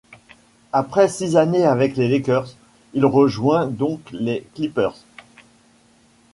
Après 0.73 1.07
six 1.07 1.37
années 1.37 1.63
avec 1.63 1.95
les 1.95 2.07
Lakers, 2.07 2.47
il 2.95 3.05
rejoint 3.05 3.67
donc 3.67 3.99
les 4.11 4.43
Clippers. 4.55 4.95